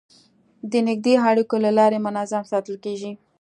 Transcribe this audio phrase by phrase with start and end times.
[0.71, 3.11] د نږدې اړیکو له لارې نظم ساتل کېږي.